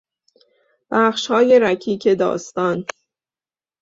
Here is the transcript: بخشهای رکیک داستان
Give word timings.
بخشهای 0.91 1.59
رکیک 1.59 2.07
داستان 2.19 2.85